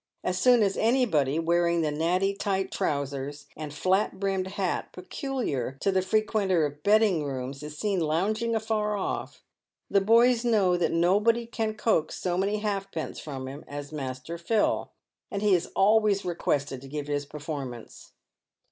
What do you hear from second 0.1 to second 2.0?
As soon as anybody wearing the